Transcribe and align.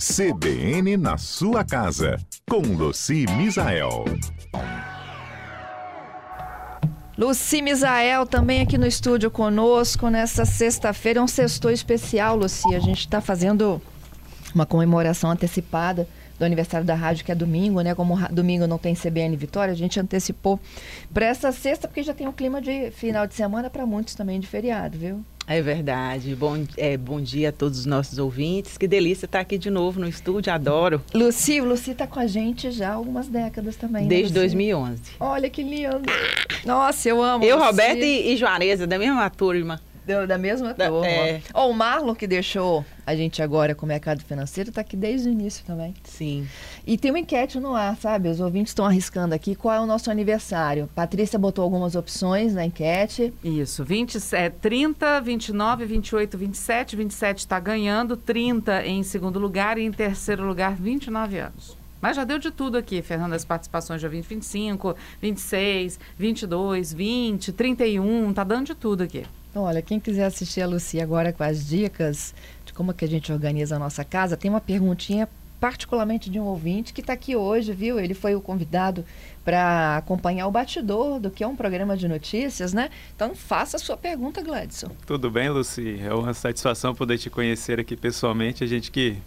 CBN 0.00 0.96
na 0.96 1.18
sua 1.18 1.62
casa, 1.62 2.16
com 2.48 2.62
Luci 2.62 3.26
Misael. 3.36 4.02
Luci 7.18 7.60
Misael 7.60 8.24
também 8.24 8.62
aqui 8.62 8.78
no 8.78 8.86
estúdio 8.86 9.30
conosco 9.30 10.08
nessa 10.08 10.46
sexta-feira. 10.46 11.20
É 11.20 11.22
um 11.22 11.28
sexto 11.28 11.68
especial, 11.68 12.34
Luci. 12.34 12.74
A 12.74 12.78
gente 12.78 13.00
está 13.00 13.20
fazendo 13.20 13.78
uma 14.54 14.64
comemoração 14.64 15.30
antecipada 15.30 16.08
do 16.40 16.44
aniversário 16.46 16.86
da 16.86 16.94
rádio, 16.94 17.22
que 17.22 17.30
é 17.30 17.34
domingo, 17.34 17.82
né? 17.82 17.94
Como 17.94 18.16
domingo 18.30 18.66
não 18.66 18.78
tem 18.78 18.94
CBN 18.94 19.36
Vitória, 19.36 19.72
a 19.72 19.76
gente 19.76 20.00
antecipou 20.00 20.58
para 21.12 21.26
essa 21.26 21.52
sexta, 21.52 21.86
porque 21.86 22.02
já 22.02 22.14
tem 22.14 22.26
um 22.26 22.32
clima 22.32 22.62
de 22.62 22.90
final 22.92 23.26
de 23.26 23.34
semana 23.34 23.68
para 23.68 23.84
muitos 23.84 24.14
também 24.14 24.40
de 24.40 24.46
feriado, 24.46 24.98
viu? 24.98 25.22
É 25.46 25.60
verdade. 25.60 26.34
Bom, 26.34 26.64
é, 26.78 26.96
bom 26.96 27.20
dia 27.20 27.50
a 27.50 27.52
todos 27.52 27.80
os 27.80 27.86
nossos 27.86 28.18
ouvintes. 28.18 28.78
Que 28.78 28.88
delícia 28.88 29.26
estar 29.26 29.40
aqui 29.40 29.58
de 29.58 29.68
novo 29.68 30.00
no 30.00 30.08
estúdio, 30.08 30.50
adoro. 30.50 31.02
Luci, 31.12 31.60
Luci 31.60 31.90
está 31.90 32.06
com 32.06 32.20
a 32.20 32.26
gente 32.26 32.70
já 32.70 32.90
há 32.90 32.94
algumas 32.94 33.28
décadas 33.28 33.76
também. 33.76 34.04
Né, 34.04 34.08
Desde 34.08 34.32
né, 34.32 34.40
2011. 34.40 35.02
Olha 35.18 35.50
que 35.50 35.62
lindo. 35.62 36.02
Nossa, 36.64 37.08
eu 37.08 37.22
amo. 37.22 37.44
Eu, 37.44 37.56
Luci. 37.56 37.68
Roberto 37.68 38.02
e, 38.02 38.32
e 38.32 38.36
Juareza, 38.36 38.86
da 38.86 38.98
mesma 38.98 39.28
turma. 39.28 39.80
Da, 40.10 40.26
da 40.26 40.38
mesma 40.38 40.74
da, 40.74 40.88
turma. 40.88 41.06
É. 41.06 41.40
Oh, 41.54 41.68
o 41.68 41.72
Marlon, 41.72 42.14
que 42.14 42.26
deixou 42.26 42.84
a 43.06 43.14
gente 43.14 43.40
agora 43.40 43.74
com 43.74 43.86
o 43.86 43.88
mercado 43.88 44.22
financeiro, 44.24 44.70
está 44.70 44.80
aqui 44.80 44.96
desde 44.96 45.28
o 45.28 45.32
início 45.32 45.64
também. 45.64 45.94
Sim. 46.02 46.48
E 46.86 46.98
tem 46.98 47.12
uma 47.12 47.20
enquete 47.20 47.60
no 47.60 47.74
ar, 47.74 47.96
sabe? 47.96 48.28
Os 48.28 48.40
ouvintes 48.40 48.70
estão 48.70 48.84
arriscando 48.84 49.34
aqui 49.34 49.54
qual 49.54 49.74
é 49.74 49.80
o 49.80 49.86
nosso 49.86 50.10
aniversário. 50.10 50.88
Patrícia 50.94 51.38
botou 51.38 51.62
algumas 51.62 51.94
opções 51.94 52.54
na 52.54 52.64
enquete. 52.64 53.32
Isso, 53.44 53.84
20, 53.84 54.18
é, 54.32 54.50
30, 54.50 55.20
29, 55.20 55.84
28, 55.84 56.38
27. 56.38 56.96
27 56.96 57.38
está 57.38 57.60
ganhando, 57.60 58.16
30 58.16 58.86
em 58.86 59.02
segundo 59.02 59.38
lugar 59.38 59.78
e 59.78 59.82
em 59.82 59.92
terceiro 59.92 60.44
lugar, 60.44 60.74
29 60.74 61.38
anos. 61.38 61.76
Mas 62.00 62.16
já 62.16 62.24
deu 62.24 62.38
de 62.38 62.50
tudo 62.50 62.78
aqui, 62.78 63.02
Fernando, 63.02 63.34
as 63.34 63.44
participações 63.44 64.00
já 64.00 64.08
20, 64.08 64.24
25, 64.24 64.96
26, 65.20 66.00
22, 66.16 66.92
20, 66.92 67.52
31, 67.52 68.32
tá 68.32 68.42
dando 68.42 68.66
de 68.66 68.74
tudo 68.74 69.02
aqui. 69.02 69.24
Então, 69.50 69.64
olha, 69.64 69.82
quem 69.82 69.98
quiser 69.98 70.24
assistir 70.24 70.62
a 70.62 70.66
Lucia 70.66 71.02
agora 71.02 71.32
com 71.32 71.42
as 71.42 71.66
dicas 71.66 72.32
de 72.64 72.72
como 72.72 72.92
é 72.92 72.94
que 72.94 73.04
a 73.04 73.08
gente 73.08 73.32
organiza 73.32 73.76
a 73.76 73.78
nossa 73.78 74.04
casa, 74.04 74.36
tem 74.36 74.50
uma 74.50 74.60
perguntinha 74.60 75.28
particularmente 75.60 76.30
de 76.30 76.40
um 76.40 76.44
ouvinte 76.44 76.92
que 76.92 77.02
está 77.02 77.12
aqui 77.12 77.36
hoje, 77.36 77.72
viu? 77.72 78.00
Ele 78.00 78.14
foi 78.14 78.34
o 78.34 78.40
convidado 78.40 79.04
para 79.44 79.98
acompanhar 79.98 80.46
o 80.46 80.50
batidor 80.50 81.20
do 81.20 81.30
que 81.30 81.44
é 81.44 81.46
um 81.46 81.54
programa 81.54 81.96
de 81.96 82.08
notícias, 82.08 82.72
né? 82.72 82.88
Então 83.14 83.34
faça 83.34 83.76
a 83.76 83.80
sua 83.80 83.96
pergunta, 83.96 84.42
Gladson. 84.42 84.88
Tudo 85.06 85.30
bem, 85.30 85.50
Luci? 85.50 86.00
É 86.00 86.14
uma 86.14 86.32
satisfação 86.32 86.94
poder 86.94 87.18
te 87.18 87.28
conhecer 87.28 87.78
aqui 87.78 87.94
pessoalmente. 87.94 88.64
A 88.64 88.66
gente 88.66 88.90
que 88.90 89.18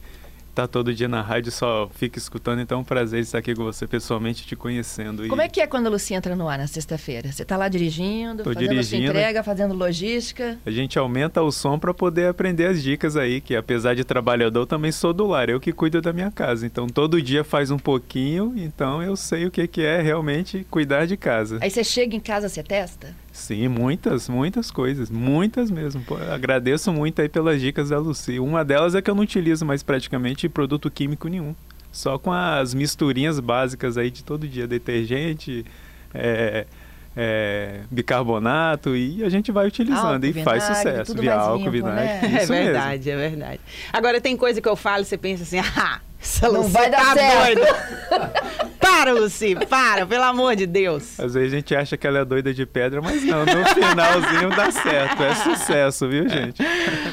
tá 0.53 0.67
todo 0.67 0.93
dia 0.93 1.07
na 1.07 1.21
rádio, 1.21 1.51
só 1.51 1.89
fica 1.93 2.17
escutando, 2.17 2.61
então 2.61 2.77
é 2.77 2.81
um 2.81 2.83
prazer 2.83 3.21
estar 3.21 3.39
aqui 3.39 3.55
com 3.55 3.63
você 3.63 3.87
pessoalmente, 3.87 4.45
te 4.45 4.55
conhecendo. 4.55 5.27
Como 5.27 5.41
e... 5.41 5.45
é 5.45 5.47
que 5.47 5.59
é 5.61 5.67
quando 5.67 5.87
a 5.87 5.89
Lucia 5.89 6.15
entra 6.15 6.35
no 6.35 6.47
ar 6.47 6.57
na 6.57 6.67
sexta-feira? 6.67 7.31
Você 7.31 7.43
está 7.43 7.57
lá 7.57 7.67
dirigindo, 7.67 8.43
Tô 8.43 8.53
fazendo 8.53 8.69
dirigindo. 8.69 9.05
entrega, 9.05 9.43
fazendo 9.43 9.73
logística? 9.73 10.57
A 10.65 10.71
gente 10.71 10.97
aumenta 10.99 11.41
o 11.41 11.51
som 11.51 11.79
para 11.79 11.93
poder 11.93 12.27
aprender 12.27 12.67
as 12.67 12.81
dicas 12.81 13.17
aí, 13.17 13.41
que 13.41 13.55
apesar 13.55 13.95
de 13.95 14.03
trabalhador, 14.03 14.65
também 14.65 14.91
sou 14.91 15.13
do 15.13 15.25
lar, 15.25 15.49
eu 15.49 15.59
que 15.59 15.71
cuido 15.71 16.01
da 16.01 16.13
minha 16.13 16.31
casa. 16.31 16.65
Então 16.65 16.87
todo 16.87 17.21
dia 17.21 17.43
faz 17.43 17.71
um 17.71 17.79
pouquinho, 17.79 18.53
então 18.55 19.01
eu 19.01 19.15
sei 19.15 19.45
o 19.45 19.51
que, 19.51 19.67
que 19.67 19.81
é 19.81 20.01
realmente 20.01 20.65
cuidar 20.69 21.05
de 21.05 21.17
casa. 21.17 21.57
Aí 21.61 21.69
você 21.69 21.83
chega 21.83 22.15
em 22.15 22.19
casa, 22.19 22.47
você 22.47 22.61
testa? 22.61 23.22
Sim, 23.33 23.67
muitas, 23.67 24.29
muitas 24.29 24.69
coisas, 24.69 25.09
muitas 25.09 25.71
mesmo. 25.71 26.03
Pô, 26.03 26.15
agradeço 26.15 26.93
muito 26.93 27.19
aí 27.19 27.27
pelas 27.27 27.59
dicas 27.59 27.89
da 27.89 27.97
Lucy. 27.97 28.39
Uma 28.39 28.63
delas 28.63 28.93
é 28.93 29.01
que 29.01 29.09
eu 29.09 29.15
não 29.15 29.23
utilizo 29.23 29.65
mais 29.65 29.81
praticamente 29.81 30.47
produto 30.47 30.89
químico 30.91 31.27
nenhum. 31.27 31.55
Só 31.91 32.19
com 32.19 32.31
as 32.31 32.75
misturinhas 32.75 33.39
básicas 33.39 33.97
aí 33.97 34.11
de 34.11 34.23
todo 34.23 34.47
dia, 34.47 34.67
detergente, 34.67 35.65
é, 36.13 36.67
é, 37.17 37.79
bicarbonato 37.89 38.95
e 38.95 39.23
a 39.23 39.29
gente 39.29 39.51
vai 39.51 39.67
utilizando 39.67 40.23
álcool, 40.23 40.25
e 40.39 40.43
faz 40.43 40.63
sucesso. 40.63 41.15
Via 41.15 41.33
álcool, 41.33 41.71
vinagre. 41.71 42.27
Né? 42.27 42.43
É 42.43 42.45
verdade, 42.45 43.05
mesmo. 43.09 43.21
é 43.21 43.29
verdade. 43.29 43.59
Agora 43.91 44.21
tem 44.21 44.37
coisa 44.37 44.61
que 44.61 44.69
eu 44.69 44.75
falo 44.75 45.01
e 45.01 45.05
você 45.05 45.17
pensa 45.17 45.41
assim, 45.41 45.57
ah, 45.75 45.99
essa 46.21 46.51
não 46.51 46.63
vai 46.63 46.89
dar 46.89 47.03
tá 47.03 47.13
certo. 47.13 47.61
para, 48.83 49.13
Luci, 49.13 49.55
para, 49.67 50.05
pelo 50.05 50.23
amor 50.23 50.55
de 50.55 50.65
Deus. 50.65 51.19
Às 51.19 51.33
vezes 51.33 51.53
a 51.53 51.55
gente 51.55 51.75
acha 51.75 51.97
que 51.97 52.05
ela 52.05 52.19
é 52.19 52.25
doida 52.25 52.53
de 52.53 52.65
pedra, 52.65 53.01
mas 53.01 53.23
não, 53.23 53.45
no 53.45 53.65
finalzinho 53.73 54.49
dá 54.55 54.71
certo. 54.71 55.23
É 55.23 55.35
sucesso, 55.35 56.07
viu, 56.09 56.27
gente? 56.27 56.61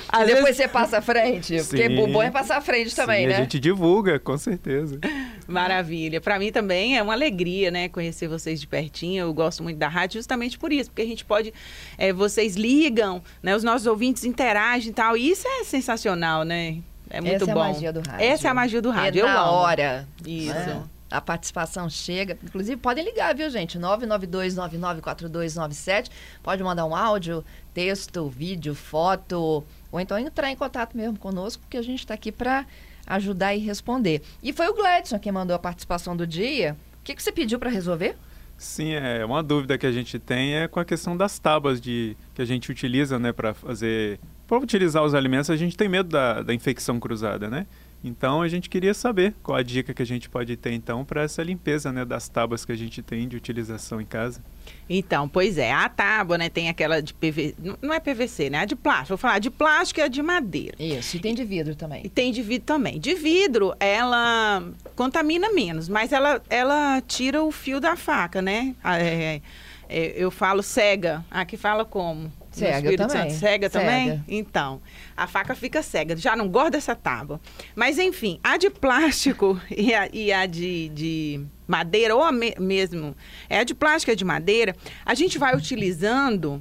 Às 0.09 0.27
Depois 0.27 0.45
vezes... 0.45 0.57
você 0.57 0.69
passa 0.69 0.99
à 0.99 1.03
frente, 1.03 1.61
Sim. 1.61 1.69
porque 1.69 1.87
o 2.01 2.07
bom 2.09 2.23
é 2.23 2.31
passar 2.31 2.59
à 2.59 2.61
frente 2.61 2.95
também, 2.95 3.23
Sim, 3.23 3.29
né? 3.29 3.37
A 3.37 3.41
gente 3.41 3.59
divulga, 3.59 4.19
com 4.19 4.37
certeza. 4.37 4.99
Maravilha. 5.47 6.21
Para 6.21 6.39
mim 6.39 6.53
também 6.53 6.97
é 6.97 7.03
uma 7.03 7.13
alegria, 7.13 7.71
né, 7.71 7.89
conhecer 7.89 8.29
vocês 8.29 8.61
de 8.61 8.67
pertinho. 8.67 9.23
Eu 9.23 9.35
gosto 9.35 9.63
muito 9.63 9.79
da 9.79 9.89
rádio 9.89 10.19
justamente 10.19 10.59
por 10.59 10.73
isso, 10.73 10.91
porque 10.91 11.03
a 11.03 11.07
gente 11.07 11.25
pode, 11.25 11.53
é, 11.99 12.13
vocês 12.13 12.57
ligam, 12.57 13.23
né, 13.43 13.55
os 13.55 13.65
nossos 13.65 13.87
ouvintes 13.87 14.25
interagem 14.25 14.91
e 14.91 14.95
tal. 14.95 15.17
E 15.17 15.31
isso 15.31 15.47
é 15.47 15.65
sensacional, 15.65 16.45
né? 16.45 16.79
É 17.09 17.21
muito 17.21 17.43
Essa 17.43 17.53
bom. 17.53 17.65
Essa 17.65 17.69
é 17.69 17.71
a 17.71 17.73
magia 17.73 17.93
do 17.93 18.01
rádio. 18.01 18.27
Essa 18.27 18.49
é 18.49 18.51
a 18.51 18.55
magia 18.55 18.83
do 18.83 18.91
rádio. 18.91 19.21
É 19.21 19.25
na 19.25 19.33
Eu 19.33 19.39
amo. 19.39 19.53
hora. 19.53 20.09
Isso. 20.25 20.53
É 20.53 21.00
a 21.11 21.21
participação 21.21 21.91
chega. 21.91 22.39
Inclusive, 22.43 22.81
podem 22.81 23.05
ligar, 23.05 23.35
viu, 23.35 23.51
gente? 23.51 23.79
992-994297. 23.79 26.11
Pode 26.43 26.63
mandar 26.63 26.87
um 26.87 26.95
áudio, 26.95 27.45
texto, 27.75 28.29
vídeo, 28.29 28.75
foto, 28.75 29.65
ou 29.91 30.01
então 30.01 30.17
entrar 30.19 30.51
em 30.51 30.57
contato 30.57 30.97
mesmo 30.97 31.19
conosco, 31.19 31.63
porque 31.63 31.77
a 31.77 31.83
gente 31.83 31.99
está 32.01 32.15
aqui 32.15 32.31
para 32.31 32.65
ajudar 33.07 33.55
e 33.55 33.59
responder. 33.59 34.23
E 34.43 34.53
foi 34.53 34.69
o 34.69 34.75
Gladson 34.75 35.19
quem 35.19 35.33
mandou 35.33 35.57
a 35.57 35.59
participação 35.59 36.17
do 36.17 36.27
dia. 36.27 36.77
O 37.01 37.05
que, 37.05 37.15
que 37.15 37.23
você 37.23 37.33
pediu 37.33 37.59
para 37.59 37.71
resolver? 37.71 38.17
Sim, 38.57 38.93
é 38.93 39.25
uma 39.25 39.43
dúvida 39.43 39.79
que 39.79 39.87
a 39.87 39.93
gente 39.93 40.19
tem 40.19 40.55
é 40.55 40.69
com 40.69 40.79
a 40.79 40.85
questão 40.85 41.17
das 41.17 41.39
tábuas 41.39 41.81
de 41.81 42.15
que 42.35 42.43
a 42.43 42.45
gente 42.45 42.71
utiliza, 42.71 43.19
né, 43.19 43.33
para 43.33 43.55
fazer, 43.55 44.21
para 44.47 44.59
utilizar 44.59 45.03
os 45.03 45.15
alimentos. 45.15 45.49
A 45.49 45.57
gente 45.57 45.79
tem 45.79 45.89
medo 45.89 46.11
da, 46.11 46.43
da 46.43 46.53
infecção 46.53 47.01
cruzada, 47.01 47.49
né? 47.49 47.67
Então 48.03 48.41
a 48.41 48.49
gente 48.49 48.71
queria 48.71 48.95
saber 48.95 49.35
qual 49.43 49.59
a 49.59 49.63
dica 49.63 49.93
que 49.93 50.03
a 50.03 50.07
gente 50.07 50.29
pode 50.29 50.57
ter 50.57 50.73
então 50.73 51.05
para 51.05 51.23
essa 51.23 51.43
limpeza 51.43 51.93
né, 51.93 52.05
das 52.05 52.29
tábuas 52.29 52.65
que 52.65 52.73
a 52.73 52.77
gente 52.77 53.03
tem 53.03 53.29
de 53.29 53.37
utilização 53.37 54.01
em 54.01 54.07
casa. 54.07 54.43
Então, 54.89 55.29
pois 55.29 55.59
é, 55.59 55.73
a 55.73 55.89
tábua, 55.89 56.39
né, 56.39 56.49
tem 56.49 56.69
aquela 56.69 57.01
de 57.01 57.13
PVC, 57.13 57.55
não 57.83 57.93
é 57.93 58.01
PVC, 58.01 58.51
né, 58.51 58.59
a 58.61 58.65
de 58.65 58.75
plástico, 58.75 59.09
vou 59.09 59.19
falar 59.19 59.39
de 59.39 59.51
plástico 59.51 60.01
e 60.01 60.03
a 60.03 60.09
de 60.09 60.23
madeira. 60.23 60.77
Isso, 60.79 61.17
e 61.17 61.21
tem 61.21 61.35
de 61.35 61.45
vidro 61.45 61.75
também. 61.75 62.03
E 62.05 62.09
tem 62.09 62.33
de 62.33 62.43
vidro 62.43 62.67
também. 62.67 62.99
De 62.99 63.15
vidro, 63.15 63.75
ela 63.79 64.63
contamina 64.97 65.53
menos, 65.53 65.89
mas 65.89 66.13
ela, 66.13 66.43
ela 66.49 67.03
tira 67.03 67.43
o 67.43 67.51
fio 67.51 67.81
da 67.81 67.97
faca, 67.97 68.41
né? 68.41 68.75
É, 68.85 69.41
é, 69.89 70.15
eu 70.17 70.31
falo 70.31 70.63
cega, 70.63 71.25
aqui 71.31 71.57
fala 71.57 71.85
como? 71.85 72.33
Cega 72.51 72.97
também. 72.97 73.31
Cega, 73.31 73.39
cega 73.39 73.71
também? 73.71 74.25
Então, 74.29 74.81
a 75.17 75.27
faca 75.27 75.55
fica 75.55 75.83
cega. 75.83 76.17
Já 76.17 76.35
não 76.35 76.49
gosto 76.49 76.73
dessa 76.73 76.95
tábua. 76.95 77.41
Mas, 77.75 77.99
enfim, 77.99 78.41
a 78.43 78.57
de 78.57 78.69
plástico 78.71 79.61
e 79.71 79.95
a, 79.95 80.09
e 80.13 80.33
a 80.33 80.47
de, 80.47 80.89
de, 80.89 81.47
madeira, 81.67 82.15
ou 82.15 82.23
a 82.23 82.33
me, 82.33 82.55
mesmo, 82.59 83.17
é 83.49 83.61
a 83.61 83.65
de 83.65 83.75
plástico 83.75 84.11
e 84.11 84.15
a 84.15 84.17
de 84.17 84.25
madeira, 84.25 84.75
a 85.07 85.15
gente 85.15 85.39
vai 85.39 85.55
utilizando 85.55 86.61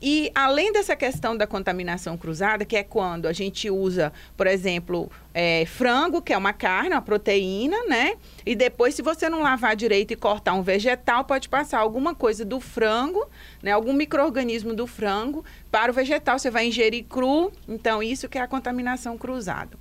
e 0.00 0.30
além 0.34 0.72
dessa 0.72 0.94
questão 0.94 1.36
da 1.36 1.46
contaminação 1.46 2.18
cruzada, 2.18 2.64
que 2.64 2.76
é 2.76 2.82
quando 2.82 3.26
a 3.26 3.32
gente 3.32 3.70
usa, 3.70 4.12
por 4.36 4.46
exemplo, 4.46 5.10
é, 5.32 5.64
frango, 5.64 6.20
que 6.20 6.34
é 6.34 6.38
uma 6.38 6.52
carne, 6.52 6.90
uma 6.90 7.00
proteína, 7.00 7.76
né? 7.84 8.16
E 8.44 8.54
depois, 8.54 8.94
se 8.94 9.00
você 9.00 9.28
não 9.28 9.42
lavar 9.42 9.74
direito 9.74 10.12
e 10.12 10.16
cortar 10.16 10.52
um 10.52 10.62
vegetal, 10.62 11.24
pode 11.24 11.48
passar 11.48 11.78
alguma 11.78 12.14
coisa 12.14 12.44
do 12.44 12.60
frango, 12.60 13.26
né? 13.62 13.72
Algum 13.72 13.94
microorganismo 13.94 14.74
do 14.74 14.86
frango 14.86 15.42
para 15.70 15.90
o 15.90 15.94
vegetal. 15.94 16.38
Você 16.38 16.50
vai 16.50 16.66
ingerir 16.66 17.04
cru. 17.04 17.50
Então, 17.66 18.02
isso 18.02 18.28
que 18.28 18.36
é 18.36 18.42
a 18.42 18.48
contaminação 18.48 19.16
cruzada. 19.16 19.78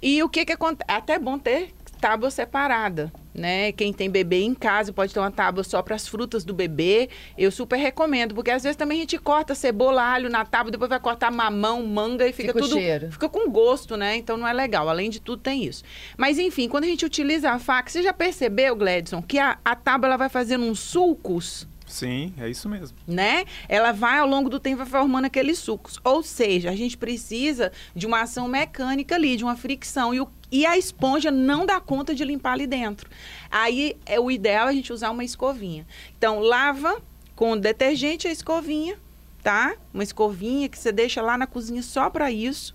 E 0.00 0.22
o 0.22 0.28
que 0.28 0.46
que 0.46 0.52
acontece? 0.52 0.90
É 0.90 0.94
até 0.94 1.18
bom 1.18 1.38
ter 1.38 1.74
tábua 2.00 2.30
separada, 2.30 3.12
né? 3.34 3.72
Quem 3.72 3.92
tem 3.92 4.10
bebê 4.10 4.42
em 4.42 4.54
casa 4.54 4.92
pode 4.92 5.12
ter 5.12 5.20
uma 5.20 5.30
tábua 5.30 5.62
só 5.64 5.82
para 5.82 5.94
as 5.94 6.06
frutas 6.06 6.44
do 6.44 6.52
bebê. 6.52 7.08
Eu 7.36 7.50
super 7.50 7.76
recomendo, 7.76 8.34
porque 8.34 8.50
às 8.50 8.62
vezes 8.62 8.76
também 8.76 8.98
a 8.98 9.00
gente 9.02 9.18
corta 9.18 9.54
cebola, 9.54 10.02
alho 10.02 10.28
na 10.28 10.44
tábua, 10.44 10.70
depois 10.70 10.88
vai 10.88 11.00
cortar 11.00 11.30
mamão, 11.30 11.86
manga 11.86 12.26
e 12.26 12.32
fica, 12.32 12.48
fica 12.48 12.60
tudo 12.60 12.74
cheiro. 12.74 13.10
fica 13.12 13.28
com 13.28 13.50
gosto, 13.50 13.96
né? 13.96 14.16
Então 14.16 14.36
não 14.36 14.46
é 14.46 14.52
legal. 14.52 14.88
Além 14.88 15.10
de 15.10 15.20
tudo 15.20 15.42
tem 15.42 15.64
isso. 15.64 15.84
Mas 16.16 16.38
enfim, 16.38 16.68
quando 16.68 16.84
a 16.84 16.88
gente 16.88 17.04
utiliza 17.04 17.50
a 17.50 17.58
faca, 17.58 17.90
você 17.90 18.02
já 18.02 18.12
percebeu, 18.12 18.74
Gledson, 18.76 19.22
que 19.22 19.38
a, 19.38 19.58
a 19.64 19.74
tábua 19.74 20.08
ela 20.08 20.16
vai 20.16 20.28
fazendo 20.28 20.64
uns 20.64 20.80
sulcos 20.80 21.68
Sim, 21.90 22.32
é 22.38 22.48
isso 22.48 22.68
mesmo. 22.68 22.96
Né? 23.06 23.44
Ela 23.68 23.90
vai 23.90 24.20
ao 24.20 24.26
longo 24.28 24.48
do 24.48 24.60
tempo 24.60 24.86
formando 24.86 25.24
aqueles 25.24 25.58
sucos. 25.58 25.98
Ou 26.04 26.22
seja, 26.22 26.70
a 26.70 26.76
gente 26.76 26.96
precisa 26.96 27.72
de 27.94 28.06
uma 28.06 28.22
ação 28.22 28.46
mecânica 28.46 29.16
ali, 29.16 29.36
de 29.36 29.42
uma 29.42 29.56
fricção. 29.56 30.14
E, 30.14 30.20
o, 30.20 30.28
e 30.52 30.64
a 30.64 30.78
esponja 30.78 31.32
não 31.32 31.66
dá 31.66 31.80
conta 31.80 32.14
de 32.14 32.24
limpar 32.24 32.52
ali 32.52 32.66
dentro. 32.66 33.10
Aí 33.50 33.96
é 34.06 34.20
o 34.20 34.30
ideal 34.30 34.68
a 34.68 34.72
gente 34.72 34.92
usar 34.92 35.10
uma 35.10 35.24
escovinha. 35.24 35.84
Então, 36.16 36.38
lava 36.38 37.02
com 37.34 37.58
detergente 37.58 38.28
a 38.28 38.30
escovinha, 38.30 38.96
tá? 39.42 39.74
Uma 39.92 40.04
escovinha 40.04 40.68
que 40.68 40.78
você 40.78 40.92
deixa 40.92 41.20
lá 41.20 41.36
na 41.36 41.46
cozinha 41.46 41.82
só 41.82 42.08
para 42.08 42.30
isso. 42.30 42.72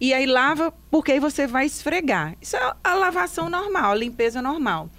E 0.00 0.12
aí 0.12 0.26
lava, 0.26 0.72
porque 0.90 1.12
aí 1.12 1.20
você 1.20 1.46
vai 1.46 1.66
esfregar. 1.66 2.36
Isso 2.40 2.56
é 2.56 2.74
a 2.82 2.94
lavação 2.94 3.48
normal, 3.48 3.92
a 3.92 3.94
limpeza 3.94 4.42
normal. 4.42 4.90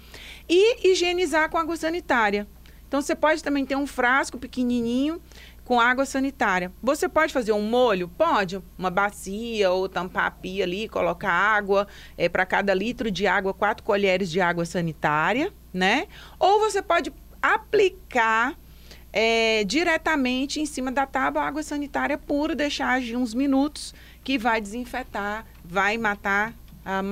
E 0.48 0.90
higienizar 0.90 1.50
com 1.50 1.58
água 1.58 1.76
sanitária. 1.76 2.48
Então 2.90 3.00
você 3.00 3.14
pode 3.14 3.40
também 3.40 3.64
ter 3.64 3.76
um 3.76 3.86
frasco 3.86 4.36
pequenininho 4.36 5.22
com 5.64 5.78
água 5.78 6.04
sanitária. 6.04 6.72
Você 6.82 7.08
pode 7.08 7.32
fazer 7.32 7.52
um 7.52 7.62
molho? 7.62 8.08
Pode. 8.08 8.60
Uma 8.76 8.90
bacia 8.90 9.70
ou 9.70 9.88
tampar 9.88 10.26
a 10.26 10.30
pia 10.32 10.64
ali, 10.64 10.88
colocar 10.88 11.30
água. 11.30 11.86
É, 12.18 12.28
Para 12.28 12.44
cada 12.44 12.74
litro 12.74 13.08
de 13.08 13.28
água, 13.28 13.54
quatro 13.54 13.84
colheres 13.84 14.28
de 14.28 14.40
água 14.40 14.64
sanitária, 14.64 15.52
né? 15.72 16.08
Ou 16.36 16.58
você 16.58 16.82
pode 16.82 17.12
aplicar 17.40 18.58
é, 19.12 19.62
diretamente 19.62 20.60
em 20.60 20.66
cima 20.66 20.90
da 20.90 21.06
tábua 21.06 21.44
água 21.44 21.62
sanitária 21.62 22.18
pura, 22.18 22.56
deixar 22.56 22.88
agir 22.88 23.16
uns 23.16 23.34
minutos, 23.34 23.94
que 24.24 24.36
vai 24.36 24.60
desinfetar, 24.60 25.46
vai 25.64 25.96
matar. 25.96 26.52
A, 26.90 27.02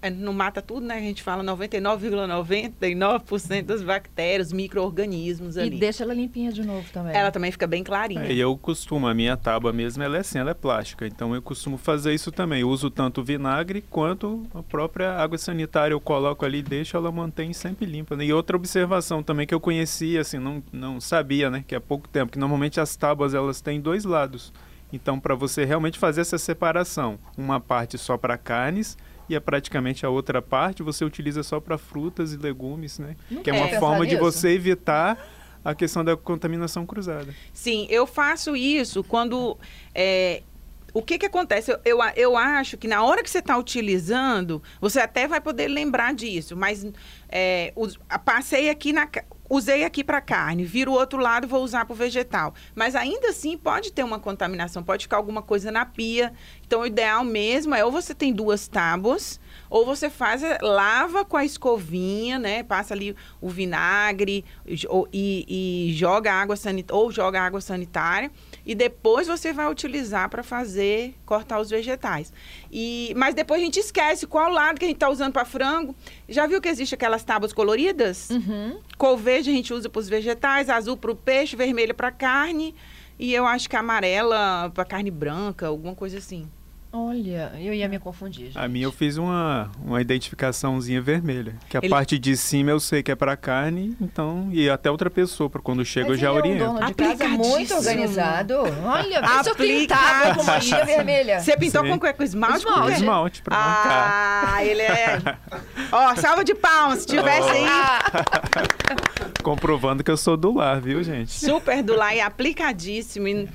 é, 0.00 0.08
não 0.10 0.32
mata 0.32 0.62
tudo, 0.62 0.86
né? 0.86 0.96
A 0.96 1.00
gente 1.00 1.22
fala 1.22 1.44
99,99% 1.44 3.62
das 3.64 3.82
bactérias, 3.82 4.50
micro-organismos 4.52 5.56
E 5.56 5.60
ali. 5.60 5.78
deixa 5.78 6.04
ela 6.04 6.14
limpinha 6.14 6.50
de 6.52 6.64
novo 6.64 6.86
também. 6.92 7.14
Ela 7.14 7.30
também 7.30 7.50
fica 7.50 7.66
bem 7.66 7.82
clarinha. 7.84 8.22
É, 8.22 8.32
e 8.32 8.40
eu 8.40 8.56
costumo, 8.56 9.06
a 9.06 9.12
minha 9.14 9.36
tábua 9.36 9.72
mesmo, 9.72 10.02
ela 10.02 10.16
é 10.16 10.20
assim, 10.20 10.38
ela 10.38 10.52
é 10.52 10.54
plástica. 10.54 11.06
Então 11.06 11.34
eu 11.34 11.42
costumo 11.42 11.76
fazer 11.76 12.14
isso 12.14 12.32
também. 12.32 12.62
Eu 12.62 12.70
uso 12.70 12.90
tanto 12.90 13.20
o 13.20 13.24
vinagre 13.24 13.84
quanto 13.90 14.46
a 14.54 14.62
própria 14.62 15.12
água 15.14 15.36
sanitária. 15.38 15.92
Eu 15.92 16.00
coloco 16.00 16.44
ali 16.44 16.58
e 16.58 16.62
deixo 16.62 16.96
ela 16.96 17.12
mantém 17.12 17.52
sempre 17.52 17.84
limpa. 17.86 18.16
né? 18.16 18.24
E 18.24 18.32
outra 18.32 18.56
observação 18.56 19.22
também 19.22 19.46
que 19.46 19.54
eu 19.54 19.60
conhecia, 19.60 20.22
assim, 20.22 20.38
não, 20.38 20.62
não 20.72 21.00
sabia, 21.00 21.50
né? 21.50 21.62
Que 21.66 21.74
há 21.74 21.80
pouco 21.80 22.08
tempo, 22.08 22.32
que 22.32 22.38
normalmente 22.38 22.80
as 22.80 22.96
tábuas 22.96 23.34
elas 23.34 23.60
têm 23.60 23.80
dois 23.80 24.04
lados. 24.04 24.52
Então, 24.92 25.18
para 25.18 25.34
você 25.34 25.64
realmente 25.64 25.98
fazer 25.98 26.20
essa 26.20 26.38
separação, 26.38 27.18
uma 27.36 27.58
parte 27.60 27.98
só 27.98 28.16
para 28.16 28.38
carnes 28.38 28.96
e 29.28 29.34
é 29.34 29.40
praticamente 29.40 30.04
a 30.06 30.10
outra 30.10 30.40
parte 30.40 30.82
você 30.82 31.04
utiliza 31.04 31.42
só 31.42 31.60
para 31.60 31.76
frutas 31.78 32.32
e 32.32 32.36
legumes, 32.36 32.98
né? 32.98 33.16
Não 33.30 33.42
Que 33.42 33.50
é 33.50 33.52
uma 33.52 33.68
forma 33.80 34.06
de 34.06 34.16
você 34.16 34.50
evitar 34.50 35.18
a 35.64 35.74
questão 35.74 36.04
da 36.04 36.16
contaminação 36.16 36.86
cruzada. 36.86 37.34
Sim, 37.52 37.86
eu 37.90 38.06
faço 38.06 38.54
isso 38.56 39.02
quando. 39.02 39.58
é, 39.94 40.42
o 40.94 41.02
que, 41.02 41.18
que 41.18 41.26
acontece? 41.26 41.70
Eu, 41.72 41.78
eu, 41.84 41.98
eu 42.16 42.36
acho 42.36 42.76
que 42.78 42.88
na 42.88 43.02
hora 43.02 43.22
que 43.22 43.28
você 43.28 43.40
está 43.40 43.58
utilizando, 43.58 44.62
você 44.80 45.00
até 45.00 45.26
vai 45.28 45.40
poder 45.40 45.68
lembrar 45.68 46.14
disso, 46.14 46.56
mas 46.56 46.86
é, 47.28 47.72
a- 48.08 48.18
passei 48.18 48.70
aqui 48.70 48.92
na. 48.92 49.06
Usei 49.48 49.84
aqui 49.84 50.02
para 50.02 50.20
carne, 50.20 50.64
viro 50.64 50.92
o 50.92 50.94
outro 50.94 51.18
lado, 51.20 51.46
vou 51.46 51.62
usar 51.62 51.84
para 51.84 51.92
o 51.92 51.96
vegetal. 51.96 52.54
Mas 52.74 52.94
ainda 52.94 53.28
assim 53.28 53.56
pode 53.56 53.92
ter 53.92 54.02
uma 54.04 54.18
contaminação, 54.18 54.82
pode 54.82 55.04
ficar 55.04 55.16
alguma 55.16 55.42
coisa 55.42 55.70
na 55.70 55.86
pia. 55.86 56.32
Então 56.66 56.80
o 56.80 56.86
ideal 56.86 57.24
mesmo 57.24 57.74
é 57.74 57.84
ou 57.84 57.92
você 57.92 58.14
tem 58.14 58.32
duas 58.32 58.66
tábuas, 58.68 59.40
ou 59.70 59.84
você 59.86 60.10
faz, 60.10 60.42
é, 60.42 60.58
lava 60.60 61.24
com 61.24 61.36
a 61.36 61.44
escovinha, 61.44 62.38
né? 62.38 62.62
Passa 62.62 62.94
ali 62.94 63.14
o 63.40 63.48
vinagre 63.48 64.44
e, 64.66 64.74
e- 65.12 65.88
e 65.90 65.94
joga 65.94 66.32
água 66.32 66.56
sanitária, 66.56 67.00
ou 67.00 67.10
joga 67.10 67.40
água 67.40 67.60
sanitária, 67.60 68.30
e 68.66 68.74
depois 68.74 69.28
você 69.28 69.52
vai 69.52 69.70
utilizar 69.70 70.28
para 70.28 70.42
fazer, 70.42 71.14
cortar 71.24 71.60
os 71.60 71.70
vegetais. 71.70 72.32
E, 72.70 73.14
mas 73.16 73.32
depois 73.32 73.62
a 73.62 73.64
gente 73.64 73.78
esquece 73.78 74.26
qual 74.26 74.50
lado 74.50 74.80
que 74.80 74.84
a 74.84 74.88
gente 74.88 74.96
está 74.96 75.08
usando 75.08 75.32
para 75.32 75.44
frango. 75.44 75.94
Já 76.28 76.48
viu 76.48 76.60
que 76.60 76.68
existe 76.68 76.94
aquelas 76.96 77.22
tábuas 77.22 77.52
coloridas? 77.52 78.28
Uhum. 78.28 78.80
Cor 78.98 79.16
verde 79.16 79.50
a 79.50 79.52
gente 79.52 79.72
usa 79.72 79.88
para 79.88 80.00
os 80.00 80.08
vegetais, 80.08 80.68
azul 80.68 80.96
para 80.96 81.12
o 81.12 81.16
peixe, 81.16 81.54
vermelho 81.54 81.94
para 81.94 82.10
carne. 82.10 82.74
E 83.18 83.32
eu 83.32 83.46
acho 83.46 83.70
que 83.70 83.76
amarela 83.76 84.70
para 84.74 84.84
carne 84.84 85.12
branca, 85.12 85.68
alguma 85.68 85.94
coisa 85.94 86.18
assim. 86.18 86.50
Olha, 86.98 87.52
eu 87.58 87.74
ia 87.74 87.86
me 87.88 87.98
confundir. 87.98 88.50
A 88.54 88.62
gente. 88.62 88.70
minha 88.72 88.86
eu 88.86 88.92
fiz 88.92 89.18
uma, 89.18 89.70
uma 89.84 90.00
identificaçãozinha 90.00 91.00
vermelha. 91.02 91.54
Que 91.68 91.76
a 91.76 91.80
Ele- 91.80 91.90
parte 91.90 92.18
de 92.18 92.34
cima 92.36 92.70
eu 92.70 92.80
sei 92.80 93.02
que 93.02 93.10
é 93.10 93.14
para 93.14 93.36
carne, 93.36 93.94
então. 94.00 94.48
E 94.50 94.70
até 94.70 94.90
outra 94.90 95.10
pessoa, 95.10 95.50
pra 95.50 95.60
quando 95.60 95.84
chega 95.84 96.06
eu 96.06 96.10
Mas 96.12 96.20
já 96.20 96.30
ele 96.30 96.38
oriento. 96.38 96.64
É 96.64 96.68
um 96.68 96.74
dono 96.74 96.86
de 96.86 96.94
casa 96.94 97.28
muito 97.28 97.74
organizado. 97.74 98.54
Olha, 98.84 99.20
eu 99.46 99.54
pintava 99.54 100.34
com 100.36 100.42
uma 100.42 100.58
linha 100.58 100.84
vermelha. 100.86 101.40
Você 101.40 101.56
pintou 101.56 101.84
Sim. 101.84 101.98
com, 101.98 102.12
com 102.14 102.22
esmalte? 102.22 102.58
Esmalte. 102.58 102.80
Com? 102.82 102.88
Esmalte 102.92 103.42
pra 103.42 103.56
marcar. 103.58 104.54
Ah, 104.54 104.64
ele 104.64 104.82
é. 104.82 105.18
Ó, 105.92 106.14
salva 106.16 106.42
de 106.44 106.54
palmas. 106.54 107.00
Se 107.00 107.06
tivesse 107.08 107.48
aí, 107.50 107.66
Comprovando 109.42 110.02
que 110.02 110.10
eu 110.10 110.16
sou 110.16 110.36
do 110.36 110.54
lar, 110.54 110.80
viu, 110.80 111.02
gente? 111.02 111.30
super 111.32 111.82
do 111.82 111.94
lá 111.94 112.14
e 112.14 112.20
aplicadíssimo. 112.20 113.28
E- 113.28 113.48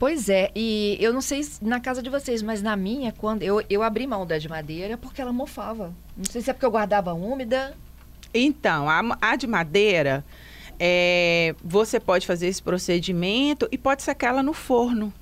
Pois 0.00 0.30
é, 0.30 0.50
e 0.56 0.96
eu 0.98 1.12
não 1.12 1.20
sei 1.20 1.42
se 1.42 1.62
na 1.62 1.78
casa 1.78 2.02
de 2.02 2.08
vocês, 2.08 2.40
mas 2.40 2.62
na 2.62 2.74
minha, 2.74 3.12
quando 3.12 3.42
eu, 3.42 3.62
eu 3.68 3.82
abri 3.82 4.06
mão 4.06 4.24
da 4.24 4.38
de 4.38 4.48
madeira 4.48 4.96
porque 4.96 5.20
ela 5.20 5.30
mofava. 5.30 5.94
Não 6.16 6.24
sei 6.24 6.40
se 6.40 6.48
é 6.48 6.54
porque 6.54 6.64
eu 6.64 6.70
guardava 6.70 7.12
úmida. 7.12 7.76
Então, 8.32 8.88
a, 8.88 9.02
a 9.20 9.36
de 9.36 9.46
madeira, 9.46 10.24
é, 10.78 11.54
você 11.62 12.00
pode 12.00 12.26
fazer 12.26 12.46
esse 12.46 12.62
procedimento 12.62 13.68
e 13.70 13.76
pode 13.76 14.02
secar 14.02 14.28
ela 14.28 14.42
no 14.42 14.54
forno. 14.54 15.12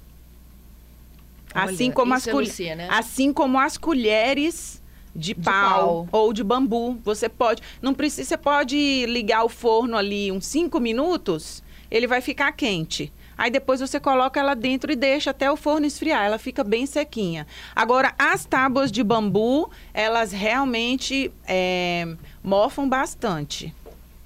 assim 1.53 1.87
Olha, 1.87 1.95
como 1.95 2.15
as 2.15 2.29
é 2.29 2.75
né? 2.77 2.87
Assim 2.89 3.33
como 3.33 3.59
as 3.59 3.77
colheres 3.77 4.81
de, 5.13 5.35
De 5.35 5.41
pau, 5.43 6.07
pau. 6.09 6.09
ou 6.13 6.33
de 6.33 6.45
bambu. 6.45 7.01
Você 7.03 7.29
pode. 7.29 7.61
Não 7.83 7.93
precisa, 7.93 8.29
você 8.29 8.37
pode 8.37 9.07
ligar 9.07 9.43
o 9.43 9.49
forno 9.49 9.97
ali 9.97 10.31
uns 10.31 10.47
5 10.47 10.79
minutos, 10.79 11.65
ele 11.91 12.07
vai 12.07 12.21
ficar 12.21 12.53
quente. 12.53 13.13
Aí 13.39 13.53
depois 13.53 13.81
você 13.81 14.01
coloca 14.01 14.41
ela 14.41 14.55
dentro 14.55 14.91
e 14.91 14.97
deixa 14.97 15.31
até 15.31 15.49
o 15.51 15.57
forno 15.57 15.87
esfriar. 15.87 16.27
Ela 16.27 16.39
fica 16.39 16.65
bem 16.65 16.85
sequinha. 16.85 17.47
Agora, 17.75 18.13
as 18.19 18.45
tábuas 18.45 18.91
de 18.91 19.05
bambu, 19.05 19.71
elas 19.95 20.33
realmente 20.33 21.33
é, 21.47 22.09
mofam 22.43 22.89
bastante. 22.89 23.73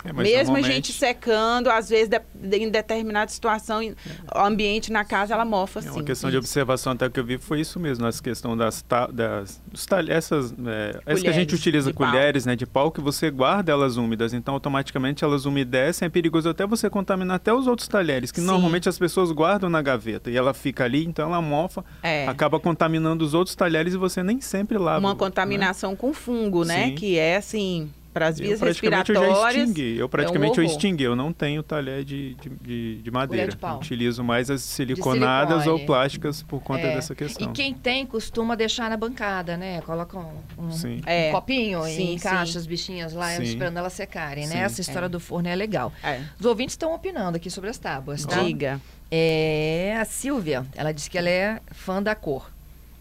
É, 0.04 0.12
Mesmo 0.12 0.34
a 0.40 0.42
normalmente- 0.44 0.72
gente 0.74 0.92
secando, 0.92 1.68
às 1.70 1.88
vezes, 1.88 2.08
de- 2.08 2.56
em 2.56 2.68
determinada 2.68 3.30
situação, 3.30 3.80
em- 3.82 3.94
o 4.34 4.38
ambiente 4.40 4.90
na 4.90 5.04
casa, 5.04 5.34
ela 5.34 5.44
mofa 5.44 5.78
É 5.78 5.82
sim. 5.82 5.90
uma 5.90 6.02
questão 6.02 6.30
de 6.30 6.36
observação 6.36 6.92
até 6.92 7.08
que 7.08 7.20
eu 7.20 7.24
vi 7.24 7.38
foi 7.38 7.60
isso 7.60 7.78
mesmo, 7.78 8.06
essa 8.06 8.22
questão 8.22 8.56
das, 8.56 8.82
ta- 8.82 9.06
das 9.06 9.60
essas, 10.08 10.52
é, 10.66 11.00
essa 11.06 11.20
que 11.22 11.28
a 11.28 11.32
gente 11.32 11.46
Colheres 11.50 11.52
utiliza 11.60 11.92
de 11.92 11.96
pau. 11.98 12.10
colheres, 12.10 12.46
né, 12.46 12.56
de 12.56 12.66
pau, 12.66 12.90
que 12.90 13.00
você 13.00 13.30
guarda 13.30 13.70
elas 13.70 13.96
úmidas, 13.96 14.32
então 14.32 14.54
automaticamente 14.54 15.22
elas 15.24 15.44
umedecem, 15.44 16.06
é 16.06 16.08
perigoso 16.08 16.48
até 16.48 16.66
você 16.66 16.90
contaminar 16.90 17.36
até 17.36 17.52
os 17.52 17.66
outros 17.66 17.86
talheres, 17.88 18.32
que 18.32 18.40
Sim. 18.40 18.46
normalmente 18.46 18.88
as 18.88 18.98
pessoas 18.98 19.30
guardam 19.30 19.68
na 19.70 19.80
gaveta 19.82 20.30
e 20.30 20.36
ela 20.36 20.52
fica 20.52 20.84
ali, 20.84 21.04
então 21.04 21.28
ela 21.28 21.40
mofa, 21.40 21.84
É. 22.02 22.26
acaba 22.26 22.58
contaminando 22.58 23.24
os 23.24 23.34
outros 23.34 23.54
talheres 23.54 23.94
e 23.94 23.96
você 23.96 24.22
nem 24.22 24.40
sempre 24.40 24.78
lava. 24.78 24.98
Uma 24.98 25.10
né? 25.10 25.16
contaminação 25.18 25.94
com 25.94 26.12
fungo, 26.12 26.64
né? 26.64 26.86
Sim. 26.86 26.94
Que 26.94 27.18
é 27.18 27.36
assim, 27.36 27.90
para 28.12 28.28
as 28.28 28.38
Eu 28.38 28.46
vias 28.46 28.60
praticamente 28.60 29.08
eu 29.10 29.14
já 29.14 29.20
respiratórias. 29.22 29.62
extingui. 29.68 29.96
Eu 29.98 30.08
praticamente 30.08 30.58
eu 30.58 30.64
horror. 30.64 30.76
extingui. 30.76 31.04
Eu 31.06 31.16
não 31.16 31.32
tenho 31.32 31.62
talher 31.62 32.04
de, 32.04 32.34
de, 32.34 32.48
de, 32.50 33.02
de 33.02 33.10
madeira. 33.10 33.52
de. 33.52 33.58
Eu 33.62 33.74
Utilizo 33.76 34.22
mais 34.22 34.50
as 34.50 34.60
siliconadas 34.62 35.66
ou 35.66 35.78
plásticas 35.80 36.42
por 36.42 36.60
conta 36.62 36.82
É, 36.86 36.94
dessa 36.94 37.14
questão. 37.14 37.50
E 37.50 37.52
quem 37.52 37.72
tem 37.74 38.04
costuma 38.06 38.54
deixar 38.54 38.90
na 38.90 38.96
bancada, 38.96 39.56
né? 39.56 39.80
Coloca 39.82 40.18
um, 40.18 40.32
um- 40.58 40.70
Sim. 40.70 40.96
um 40.96 41.08
É. 41.08 41.30
copinho 41.30 41.82
Sim, 41.84 42.10
e 42.10 42.14
encaixa 42.14 42.52
sim. 42.52 42.58
as 42.58 42.66
bichinhas 42.66 43.12
lá 43.12 43.30
Sim. 43.36 43.42
esperando 43.44 43.76
elas 43.78 43.92
secarem, 43.92 44.46
né? 44.46 44.58
Essa 44.58 44.80
história 44.80 45.06
É. 45.06 45.08
do 45.08 45.18
forno 45.18 45.48
é 45.48 45.54
legal. 45.56 45.92
É. 46.02 46.20
Os 46.38 46.44
ouvintes 46.46 46.74
estão 46.74 46.94
opinando 46.94 47.36
aqui 47.36 47.50
sobre 47.50 47.70
as 47.70 47.78
tábuas, 47.78 48.24
tá? 48.26 48.42
Diga. 48.42 48.80
É, 49.10 49.96
a 50.00 50.04
Silvia, 50.04 50.66
ela 50.74 50.92
disse 50.92 51.08
que 51.10 51.18
ela 51.18 51.28
é 51.28 51.60
fã 51.70 52.02
da 52.02 52.14
cor. 52.14 52.50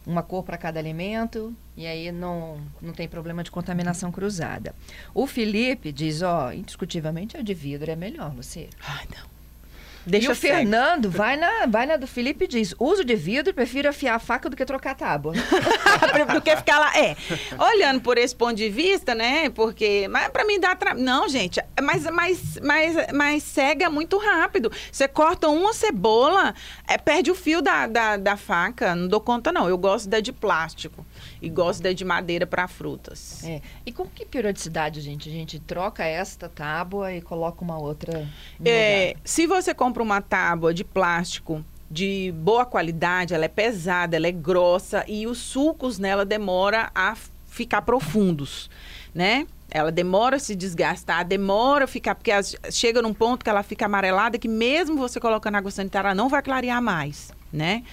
Uma 0.06 0.22
cor 0.24 0.44
para 0.44 0.58
cada 0.58 0.80
alimento, 0.80 1.54
e 1.82 1.88
aí 1.88 2.12
não, 2.12 2.62
não 2.80 2.94
tem 2.94 3.08
problema 3.08 3.44
de 3.44 3.50
contaminação 3.50 4.12
cruzada. 4.12 4.76
O 5.16 5.26
Felipe 5.26 5.92
diz, 5.92 6.22
ó, 6.22 6.52
indiscutivelmente 6.52 7.36
a 7.36 7.42
de 7.42 7.56
vidro 7.56 7.90
é 7.90 7.96
melhor, 7.96 8.36
Lucia. 8.36 8.70
Ai, 8.88 9.08
não. 9.18 9.31
E 10.06 10.12
Deixa 10.12 10.32
o 10.32 10.36
cego. 10.36 10.56
Fernando 10.56 11.10
vai 11.10 11.38
na, 11.38 11.66
vai 11.66 11.86
na 11.86 11.98
do 11.98 12.08
Felipe 12.08 12.46
e 12.46 12.48
diz, 12.48 12.74
uso 12.80 13.04
de 13.04 13.16
vidro, 13.16 13.54
prefiro 13.54 13.90
afiar 13.90 14.16
a 14.16 14.20
faca 14.20 14.50
do 14.50 14.56
que 14.56 14.66
trocar 14.66 14.92
a 14.92 14.96
tábua. 14.96 15.34
do 16.34 16.42
que 16.42 16.56
ficar 16.56 16.80
lá. 16.80 16.92
É, 16.98 17.16
olhando 17.58 18.02
por 18.02 18.18
esse 18.18 18.36
ponto 18.36 18.56
de 18.56 18.70
vista, 18.70 19.14
né? 19.14 19.50
Porque. 19.50 20.08
Mas 20.10 20.30
pra 20.30 20.46
mim 20.46 20.60
dá. 20.60 20.76
Tra... 20.76 20.94
Não, 20.94 21.28
gente, 21.28 21.62
mas, 21.82 22.04
mas, 22.06 22.60
mas, 22.62 22.96
mas 23.14 23.44
cega 23.44 23.90
muito 23.90 24.18
rápido. 24.18 24.72
Você 24.92 25.08
corta 25.08 25.48
uma 25.50 25.74
cebola, 25.74 26.54
é, 26.88 26.98
perde 26.98 27.32
o 27.32 27.36
fio 27.36 27.62
da, 27.62 27.88
da, 27.88 28.18
da 28.18 28.38
faca. 28.38 28.96
Não 28.96 29.08
dou 29.08 29.20
conta, 29.20 29.52
não. 29.52 29.68
Eu 29.68 29.78
gosto 29.78 30.10
da 30.10 30.20
de 30.20 30.32
plástico. 30.32 31.06
E 31.42 31.50
gosto 31.50 31.82
da 31.82 31.92
de 31.92 32.06
madeira 32.06 32.46
para 32.46 32.68
frutas. 32.68 33.44
É. 33.44 33.62
E 33.86 33.92
com 33.92 34.06
que 34.06 34.26
periodicidade, 34.26 35.02
gente? 35.02 35.28
A 35.28 35.32
gente 35.32 35.60
troca 35.60 36.04
esta 36.04 36.48
tábua 36.48 37.14
e 37.14 37.22
coloca 37.22 37.64
uma 37.64 37.80
outra 37.80 38.28
É, 38.64 39.16
se 39.24 39.48
você 39.48 39.74
compra 39.92 40.04
uma 40.04 40.22
tábua 40.22 40.74
de 40.74 40.86
plástico 40.86 41.66
de 41.90 42.34
boa 42.38 42.66
qualidade, 42.66 43.34
ela 43.34 43.44
é 43.44 43.50
pesada, 43.50 44.16
ela 44.16 44.26
é 44.26 44.32
grossa 44.32 45.04
e 45.06 45.28
os 45.28 45.38
sulcos 45.38 46.00
nela 46.00 46.24
demora 46.24 46.90
a 46.96 47.14
ficar 47.46 47.82
profundos, 47.82 48.70
né? 49.14 49.46
Ela 49.70 49.92
demora 49.92 50.38
a 50.38 50.40
se 50.40 50.56
desgastar, 50.56 51.26
demora 51.26 51.84
a 51.84 51.88
ficar, 51.88 52.16
porque 52.16 52.32
chega 52.72 53.02
num 53.02 53.14
ponto 53.14 53.44
que 53.44 53.50
ela 53.50 53.64
fica 53.64 53.86
amarelada 53.86 54.38
que 54.38 54.48
mesmo 54.48 54.96
você 54.96 55.20
colocando 55.20 55.56
água 55.56 55.72
sanitária, 55.72 56.08
ela 56.08 56.16
não 56.16 56.30
vai 56.30 56.42
clarear 56.42 56.82
mais, 56.82 57.34
né? 57.52 57.84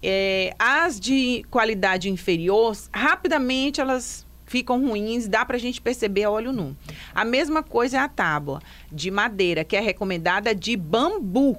É, 0.00 0.54
as 0.56 1.00
de 1.00 1.44
qualidade 1.50 2.08
inferior, 2.08 2.76
rapidamente 2.92 3.80
elas 3.80 4.24
ficam 4.48 4.84
ruins, 4.84 5.28
dá 5.28 5.44
pra 5.44 5.58
gente 5.58 5.80
perceber 5.80 6.24
a 6.24 6.30
olho 6.30 6.52
nu. 6.52 6.76
A 7.14 7.24
mesma 7.24 7.62
coisa 7.62 7.98
é 7.98 8.00
a 8.00 8.08
tábua 8.08 8.60
de 8.90 9.10
madeira, 9.10 9.62
que 9.62 9.76
é 9.76 9.80
recomendada 9.80 10.54
de 10.54 10.76
bambu. 10.76 11.56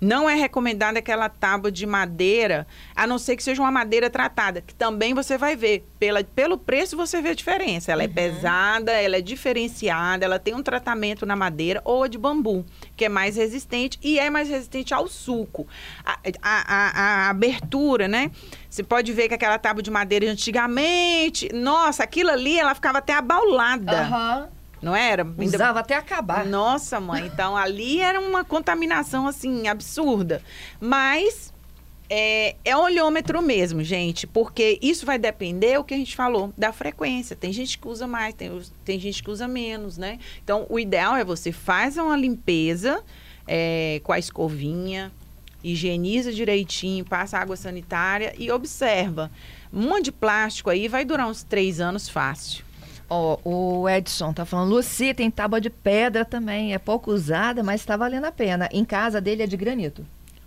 Não 0.00 0.28
é 0.30 0.34
recomendada 0.34 0.98
aquela 1.00 1.28
tábua 1.28 1.72
de 1.72 1.84
madeira, 1.86 2.66
a 2.94 3.06
não 3.06 3.18
ser 3.18 3.34
que 3.36 3.42
seja 3.42 3.60
uma 3.60 3.70
madeira 3.72 4.08
tratada, 4.08 4.60
que 4.60 4.74
também 4.74 5.12
você 5.14 5.36
vai 5.36 5.56
ver. 5.56 5.84
Pela, 5.98 6.22
pelo 6.22 6.56
preço 6.56 6.96
você 6.96 7.20
vê 7.20 7.30
a 7.30 7.34
diferença. 7.34 7.90
Ela 7.90 8.04
é 8.04 8.08
pesada, 8.08 8.92
ela 8.92 9.16
é 9.16 9.20
diferenciada, 9.20 10.24
ela 10.24 10.38
tem 10.38 10.54
um 10.54 10.62
tratamento 10.62 11.26
na 11.26 11.34
madeira 11.34 11.80
ou 11.84 12.04
a 12.04 12.08
de 12.08 12.16
bambu, 12.16 12.64
que 12.96 13.04
é 13.04 13.08
mais 13.08 13.36
resistente 13.36 13.98
e 14.02 14.18
é 14.18 14.30
mais 14.30 14.48
resistente 14.48 14.94
ao 14.94 15.08
suco. 15.08 15.66
A, 16.04 16.12
a- 16.42 16.64
a- 16.68 16.90
a 17.26 17.30
abertura, 17.30 18.06
né? 18.06 18.30
Você 18.70 18.82
pode 18.84 19.12
ver 19.12 19.26
que 19.28 19.34
aquela 19.34 19.58
tábua 19.58 19.82
de 19.82 19.90
madeira 19.90 20.30
antigamente, 20.30 21.48
nossa, 21.52 22.04
aquilo 22.04 22.30
ali, 22.30 22.58
ela 22.58 22.74
ficava 22.74 22.98
até 22.98 23.14
abaulada, 23.14 24.02
Aham. 24.02 24.48
Não 24.82 24.94
era? 24.94 25.22
Ainda- 25.22 25.44
Usava 25.56 25.80
até 25.80 25.94
acabar. 25.94 26.44
nossa, 26.46 26.98
mãe, 27.00 27.26
então 27.26 27.56
ali 27.56 28.00
era 28.00 28.20
uma 28.20 28.44
contaminação 28.44 29.26
assim 29.26 29.68
absurda. 29.68 30.42
Mas 30.80 31.52
é, 32.10 32.56
é 32.64 32.76
olhômetro 32.76 33.42
mesmo, 33.42 33.82
gente, 33.82 34.26
porque 34.26 34.78
isso 34.80 35.04
vai 35.04 35.18
depender 35.18 35.78
o 35.78 35.84
que 35.84 35.92
a 35.94 35.96
gente 35.96 36.16
falou 36.16 36.52
da 36.56 36.72
frequência. 36.72 37.36
Tem 37.36 37.52
gente 37.52 37.78
que 37.78 37.86
usa 37.86 38.06
mais, 38.06 38.34
tem, 38.34 38.50
tem 38.84 38.98
gente 38.98 39.22
que 39.22 39.30
usa 39.30 39.46
menos, 39.46 39.98
né? 39.98 40.18
Então 40.42 40.66
o 40.70 40.78
ideal 40.78 41.16
é 41.16 41.24
você 41.24 41.52
faz 41.52 41.96
uma 41.98 42.16
limpeza 42.16 43.02
é, 43.46 44.00
com 44.04 44.12
a 44.12 44.18
escovinha, 44.18 45.12
higieniza 45.62 46.32
direitinho, 46.32 47.04
passa 47.04 47.36
água 47.38 47.56
sanitária 47.56 48.32
e 48.38 48.50
observa. 48.50 49.30
Uma 49.72 50.00
de 50.00 50.10
plástico 50.12 50.70
aí 50.70 50.88
vai 50.88 51.04
durar 51.04 51.26
uns 51.28 51.42
três 51.42 51.78
anos 51.80 52.08
fácil. 52.08 52.64
Ó, 53.08 53.38
o 53.42 53.88
Edson 53.88 54.32
tá 54.32 54.44
falando, 54.44 54.70
Luci, 54.70 55.14
tem 55.14 55.30
tábua 55.30 55.60
de 55.60 55.70
pedra 55.70 56.24
também. 56.24 56.74
É 56.74 56.78
pouco 56.78 57.10
usada, 57.10 57.62
mas 57.62 57.84
tá 57.84 57.96
valendo 57.96 58.26
a 58.26 58.32
pena. 58.32 58.68
Em 58.72 58.84
casa 58.84 59.20
dele 59.20 59.42
é 59.42 59.46
de 59.46 59.56
granito. 59.56 60.04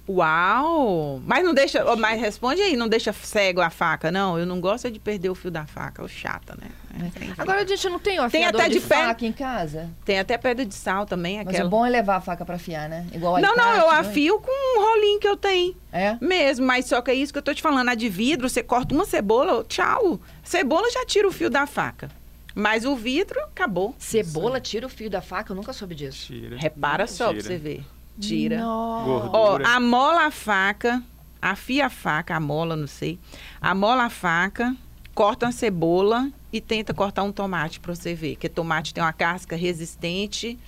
Uau! 0.09 1.21
Mas 1.25 1.43
não 1.43 1.53
deixa. 1.53 1.95
Mas 1.95 2.19
responde 2.19 2.61
aí, 2.61 2.75
não 2.75 2.87
deixa 2.89 3.13
cego 3.13 3.61
a 3.61 3.69
faca, 3.69 4.11
não. 4.11 4.37
Eu 4.37 4.45
não 4.45 4.59
gosto 4.59 4.87
é 4.87 4.89
de 4.89 4.99
perder 4.99 5.29
o 5.29 5.35
fio 5.35 5.49
da 5.49 5.65
faca, 5.65 6.01
é 6.01 6.05
o 6.05 6.07
chata, 6.07 6.57
né? 6.59 6.67
É. 6.99 7.41
Agora 7.41 7.61
a 7.61 7.65
gente 7.65 7.87
não 7.87 7.97
tem 7.97 8.19
o 8.19 8.29
Tem 8.29 8.45
até 8.45 8.67
de, 8.67 8.79
de 8.79 8.81
pé. 8.81 8.95
faca 8.95 9.25
em 9.25 9.31
casa? 9.31 9.89
Tem 10.03 10.19
até 10.19 10.37
pedra 10.37 10.65
de 10.65 10.73
sal 10.73 11.05
também, 11.05 11.37
Mas 11.37 11.47
aquela. 11.47 11.67
o 11.67 11.69
bom 11.69 11.85
é 11.85 11.89
levar 11.89 12.17
a 12.17 12.21
faca 12.21 12.43
pra 12.43 12.55
afiar, 12.55 12.89
né? 12.89 13.07
Igual 13.13 13.39
não, 13.39 13.55
não, 13.55 13.75
eu 13.75 13.91
né? 13.91 13.99
afio 13.99 14.39
com 14.39 14.51
um 14.51 14.83
rolinho 14.83 15.19
que 15.19 15.27
eu 15.27 15.37
tenho. 15.37 15.75
É? 15.93 16.17
Mesmo, 16.19 16.65
mas 16.65 16.85
só 16.87 17.01
que 17.01 17.11
é 17.11 17.13
isso 17.13 17.31
que 17.31 17.39
eu 17.39 17.43
tô 17.43 17.53
te 17.53 17.61
falando. 17.61 17.89
A 17.89 17.95
de 17.95 18.09
vidro, 18.09 18.49
você 18.49 18.61
corta 18.61 18.93
uma 18.93 19.05
cebola, 19.05 19.63
tchau. 19.63 20.19
Cebola 20.43 20.89
já 20.91 21.05
tira 21.05 21.27
o 21.27 21.31
fio 21.31 21.49
da 21.49 21.65
faca. 21.65 22.09
Mas 22.53 22.85
o 22.85 22.95
vidro, 22.95 23.39
acabou. 23.41 23.95
Cebola 23.97 24.59
tira 24.59 24.85
o 24.85 24.89
fio 24.89 25.09
da 25.09 25.21
faca? 25.21 25.51
Eu 25.51 25.55
nunca 25.55 25.71
soube 25.73 25.95
disso. 25.95 26.27
Tira. 26.27 26.57
Repara 26.57 27.07
só 27.07 27.25
pra 27.25 27.35
Tira. 27.35 27.43
você 27.47 27.57
ver. 27.57 27.85
Tira. 28.19 28.59
Nossa. 28.59 29.05
Gordura. 29.29 29.63
Ó, 29.67 29.71
amola 29.71 30.25
a 30.25 30.31
faca, 30.31 31.01
afia 31.41 31.85
a 31.85 31.89
faca, 31.89 32.35
amola, 32.35 32.75
não 32.75 32.87
sei. 32.87 33.17
Amola 33.61 34.03
a 34.03 34.09
faca, 34.09 34.75
corta 35.15 35.45
uma 35.45 35.51
cebola 35.51 36.29
e 36.51 36.59
tenta 36.59 36.93
cortar 36.93 37.23
um 37.23 37.31
tomate 37.31 37.79
pra 37.79 37.95
você 37.95 38.13
ver. 38.13 38.35
Que 38.35 38.49
tomate 38.49 38.93
tem 38.93 39.01
uma 39.03 39.13
casca 39.13 39.55
resistente. 39.55 40.59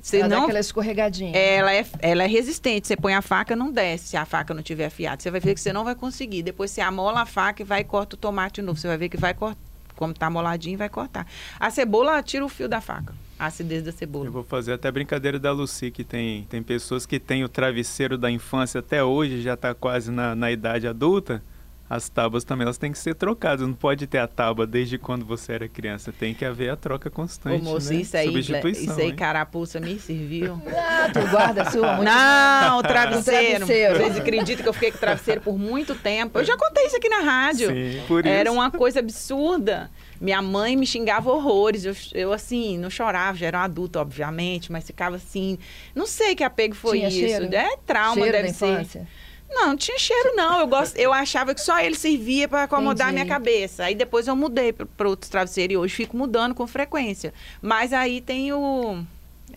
Você 0.00 0.18
Ela 0.18 0.28
dá 0.28 0.36
não 0.36 0.44
aquela 0.44 0.60
escorregadinha. 0.60 1.36
ela 1.36 1.74
é, 1.74 1.84
ela 2.00 2.22
é 2.22 2.26
resistente. 2.26 2.86
Você 2.86 2.96
põe 2.96 3.14
a 3.14 3.20
faca, 3.20 3.54
não 3.56 3.70
desce 3.70 4.08
se 4.08 4.16
a 4.16 4.24
faca 4.24 4.54
não 4.54 4.62
tiver 4.62 4.86
afiada. 4.86 5.20
Você 5.20 5.30
vai 5.30 5.40
ver 5.40 5.54
que 5.54 5.60
você 5.60 5.72
não 5.72 5.84
vai 5.84 5.94
conseguir. 5.94 6.42
Depois 6.42 6.70
você 6.70 6.80
amola 6.80 7.20
a 7.22 7.26
faca 7.26 7.62
e 7.62 7.64
vai 7.64 7.80
e 7.80 7.84
corta 7.84 8.14
o 8.14 8.18
tomate 8.18 8.60
de 8.60 8.62
novo. 8.62 8.78
Você 8.78 8.86
vai 8.88 8.96
ver 8.96 9.08
que 9.08 9.16
vai 9.16 9.34
cortar. 9.34 9.58
Como 9.98 10.14
tá 10.14 10.28
amoladinho, 10.28 10.78
vai 10.78 10.88
cortar. 10.88 11.26
A 11.58 11.72
cebola, 11.72 12.22
tira 12.22 12.44
o 12.44 12.48
fio 12.48 12.68
da 12.68 12.80
faca. 12.80 13.12
A 13.36 13.46
acidez 13.46 13.82
da 13.82 13.90
cebola. 13.90 14.26
Eu 14.26 14.32
vou 14.32 14.44
fazer 14.44 14.72
até 14.72 14.88
brincadeira 14.92 15.40
da 15.40 15.50
Lucy, 15.50 15.90
que 15.90 16.04
tem, 16.04 16.44
tem 16.44 16.62
pessoas 16.62 17.04
que 17.04 17.18
têm 17.18 17.42
o 17.42 17.48
travesseiro 17.48 18.16
da 18.16 18.30
infância 18.30 18.78
até 18.78 19.02
hoje, 19.02 19.42
já 19.42 19.54
está 19.54 19.74
quase 19.74 20.12
na, 20.12 20.36
na 20.36 20.52
idade 20.52 20.86
adulta. 20.86 21.42
As 21.90 22.08
tábuas 22.08 22.44
também 22.44 22.64
elas 22.64 22.76
têm 22.76 22.92
que 22.92 22.98
ser 22.98 23.14
trocadas. 23.14 23.66
Não 23.66 23.72
pode 23.74 24.06
ter 24.06 24.18
a 24.18 24.26
tábua 24.26 24.66
desde 24.66 24.98
quando 24.98 25.24
você 25.24 25.54
era 25.54 25.68
criança. 25.68 26.12
Tem 26.12 26.34
que 26.34 26.44
haver 26.44 26.70
a 26.70 26.76
troca 26.76 27.08
Ô, 27.08 27.12
constante. 27.12 27.62
moço, 27.64 27.90
né? 27.92 28.00
isso 28.00 28.16
aí, 28.16 28.38
isso 28.38 28.52
aí, 28.92 29.06
hein? 29.06 29.16
carapuça, 29.16 29.80
me 29.80 29.98
serviu. 29.98 30.60
Ah, 31.00 31.10
tu 31.12 31.20
guarda 31.30 31.62
a 31.62 31.70
sua? 31.70 31.94
Muito 31.96 32.08
Não, 32.08 32.78
o 32.78 32.82
travesseiro. 32.82 33.66
travesseiro. 33.66 33.94
Vocês 33.96 34.16
acreditam 34.18 34.62
que 34.62 34.68
eu 34.68 34.72
fiquei 34.72 34.90
com 34.90 34.98
travesseiro 34.98 35.40
por 35.40 35.56
muito 35.58 35.94
tempo? 35.94 36.38
Eu 36.38 36.44
já 36.44 36.56
contei 36.56 36.86
isso 36.86 36.96
aqui 36.96 37.08
na 37.08 37.20
rádio. 37.20 37.68
Sim, 37.68 38.02
por 38.08 38.26
Era 38.26 38.50
isso. 38.50 38.58
uma 38.58 38.70
coisa 38.70 38.98
absurda. 39.00 39.90
Minha 40.20 40.42
mãe 40.42 40.76
me 40.76 40.84
xingava 40.86 41.30
horrores. 41.30 41.84
Eu, 41.84 41.94
eu, 42.14 42.32
assim, 42.32 42.76
não 42.78 42.90
chorava, 42.90 43.38
já 43.38 43.46
era 43.46 43.58
um 43.58 43.62
adulto, 43.62 43.98
obviamente, 43.98 44.70
mas 44.72 44.84
ficava 44.84 45.16
assim. 45.16 45.56
Não 45.94 46.06
sei 46.06 46.34
que 46.34 46.42
apego 46.42 46.74
foi 46.74 46.98
Tinha 46.98 47.08
isso. 47.08 47.18
cheiro? 47.18 47.54
É 47.54 47.76
trauma, 47.86 48.14
Cheiro 48.14 48.32
deve 48.32 48.48
da 48.48 48.54
ser. 48.54 48.66
infância. 48.72 49.08
Não, 49.50 49.68
não 49.68 49.76
tinha 49.76 49.98
cheiro, 49.98 50.34
não. 50.36 50.60
Eu, 50.60 50.66
gost... 50.66 50.94
eu 50.96 51.12
achava 51.12 51.54
que 51.54 51.60
só 51.60 51.78
ele 51.80 51.96
servia 51.96 52.46
para 52.48 52.64
acomodar 52.64 53.08
a 53.08 53.12
minha 53.12 53.24
Entendi. 53.24 53.34
cabeça. 53.34 53.84
Aí 53.84 53.94
depois 53.94 54.28
eu 54.28 54.36
mudei 54.36 54.72
para 54.72 55.08
outros 55.08 55.30
travesseiros 55.30 55.74
e 55.74 55.76
hoje 55.76 55.94
fico 55.94 56.16
mudando 56.16 56.54
com 56.54 56.66
frequência. 56.66 57.32
Mas 57.62 57.92
aí 57.92 58.20
tem 58.20 58.52
o 58.52 59.02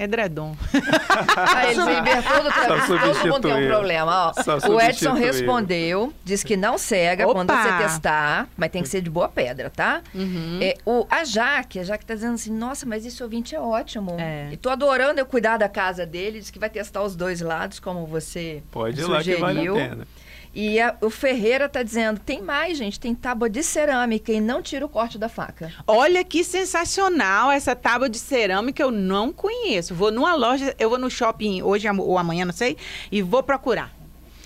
edredom. 0.02 0.56
Ah, 1.36 1.70
ele 1.70 1.82
inventou 1.82 2.44
do 2.44 2.52
travesseiro. 2.52 3.02
Todo 3.02 3.28
mundo 3.28 3.42
tem 3.42 3.66
um 3.66 3.68
problema. 3.68 4.34
Ó, 4.38 4.70
o 4.70 4.82
Edson 4.82 5.14
respondeu, 5.14 6.14
disse 6.24 6.46
que 6.46 6.56
não 6.56 6.78
cega 6.78 7.26
Opa! 7.26 7.34
quando 7.34 7.52
você 7.52 7.84
testar, 7.84 8.48
mas 8.58 8.70
tem 8.72 8.82
que 8.82 8.90
ser 8.90 9.02
de 9.02 9.10
boa 9.10 9.28
pedra, 9.28 9.70
tá? 9.70 10.02
Uhum. 10.14 10.60
É, 10.62 10.76
o, 10.86 11.06
a 11.10 11.24
Jaque, 11.24 11.80
a 11.80 11.84
Jaque 11.84 12.06
tá 12.06 12.14
dizendo 12.14 12.36
assim, 12.36 12.52
nossa, 12.52 12.86
mas 12.86 13.06
esse 13.06 13.22
ouvinte 13.22 13.56
é 13.56 13.60
ótimo. 13.60 14.16
É. 14.20 14.50
E 14.52 14.58
tô 14.58 14.70
adorando 14.70 15.20
eu 15.20 15.26
cuidar 15.26 15.58
da 15.58 15.70
casa 15.70 16.06
dele, 16.06 16.40
diz 16.40 16.50
que 16.50 16.60
vai 16.60 16.70
testar 16.70 17.02
os 17.04 17.16
dois 17.16 17.42
lados, 17.42 17.80
como 17.80 18.06
você 18.06 18.64
Pode 18.72 19.00
ir 19.00 19.04
lá 19.06 19.18
que 19.18 19.36
sugeriu. 19.36 19.42
vale 19.42 19.68
a 19.68 19.74
pena. 19.74 20.08
E 20.54 20.80
a- 20.82 20.96
o 21.02 21.10
Ferreira 21.10 21.70
tá 21.70 21.82
dizendo, 21.82 22.20
tem 22.20 22.42
mais, 22.42 22.78
gente, 22.78 23.00
tem 23.00 23.16
tábua 23.16 23.50
de 23.50 23.64
cerâmica 23.64 24.32
e 24.34 24.42
não 24.42 24.62
tira 24.62 24.86
o 24.86 24.90
corte 24.90 25.18
da 25.18 25.30
faca. 25.30 25.72
Olha 25.88 26.24
que 26.26 26.44
sensacional 26.44 27.50
essa 27.52 27.74
tábua 27.76 28.10
de 28.10 28.20
cerâmica, 28.20 28.84
eu 28.84 28.92
não 28.92 29.32
conheço. 29.32 29.96
Vou 29.96 30.12
numa 30.12 30.36
loja, 30.36 30.76
eu 30.78 30.90
vou 30.90 30.98
no 31.00 31.10
shopping 31.10 31.62
hoje 31.62 31.88
ou 31.90 32.18
amanhã, 32.18 32.44
não 32.44 32.54
sei, 32.54 32.76
e 33.12 33.22
vou 33.22 33.42
procurar. 33.42 33.94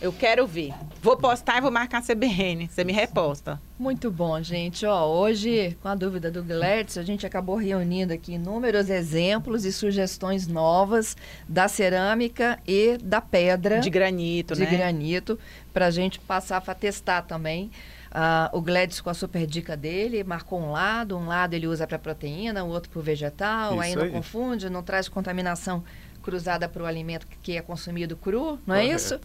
Eu 0.01 0.13
quero 0.13 0.45
ver. 0.45 0.73
Vou 1.01 1.17
postar 1.17 1.57
e 1.57 1.61
vou 1.61 1.71
marcar 1.71 1.99
a 1.99 2.01
CBN. 2.01 2.67
Você 2.67 2.83
me 2.83 2.93
reposta. 2.93 3.59
Muito 3.77 4.09
bom, 4.09 4.41
gente. 4.41 4.85
Ó, 4.85 5.05
hoje, 5.05 5.77
com 5.81 5.89
a 5.89 5.95
dúvida 5.95 6.31
do 6.31 6.41
Gladys, 6.41 6.97
a 6.97 7.03
gente 7.03 7.25
acabou 7.25 7.57
reunindo 7.57 8.13
aqui 8.13 8.33
inúmeros 8.35 8.89
exemplos 8.89 9.65
e 9.65 9.71
sugestões 9.73 10.47
novas 10.47 11.17
da 11.47 11.67
cerâmica 11.67 12.57
e 12.65 12.97
da 12.97 13.19
pedra 13.19 13.81
De 13.81 13.89
granito, 13.89 14.53
de 14.53 14.61
né? 14.61 14.65
granito 14.71 15.37
para 15.73 15.87
a 15.87 15.91
gente 15.91 16.19
passar 16.21 16.61
para 16.61 16.73
testar 16.73 17.23
também. 17.23 17.69
Ah, 18.09 18.49
o 18.53 18.61
Gladys 18.61 19.01
com 19.01 19.09
a 19.09 19.13
super 19.13 19.45
dica 19.45 19.75
dele 19.75 20.23
marcou 20.23 20.57
um 20.61 20.71
lado, 20.71 21.17
um 21.17 21.27
lado 21.27 21.53
ele 21.53 21.67
usa 21.67 21.85
para 21.85 21.99
proteína, 21.99 22.63
o 22.63 22.69
outro 22.69 22.89
para 22.89 22.99
o 22.99 23.03
vegetal, 23.03 23.73
Isso 23.73 23.81
aí 23.81 23.93
não 23.93 24.03
aí. 24.03 24.09
confunde, 24.11 24.69
não 24.69 24.81
traz 24.81 25.09
contaminação 25.09 25.83
cruzada 26.23 26.69
para 26.69 26.81
o 26.81 26.85
alimento 26.85 27.27
que 27.41 27.57
é 27.57 27.61
consumido 27.61 28.15
cru, 28.15 28.57
não 28.65 28.73
é 28.73 28.83
Correto. 28.83 28.95
isso? 28.95 29.19